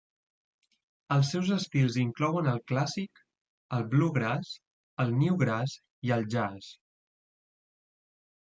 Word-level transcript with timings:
Els 1.15 1.27
seus 1.33 1.51
estils 1.55 1.97
inclouen 2.03 2.49
el 2.53 2.57
clàssic, 2.71 3.21
el 3.79 3.85
bluegrass, 3.93 4.55
el 5.05 5.15
newgrass 5.21 5.77
i 6.09 6.17
el 6.19 6.29
jazz. 6.37 6.75